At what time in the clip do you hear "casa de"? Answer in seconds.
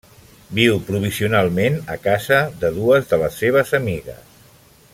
2.07-2.73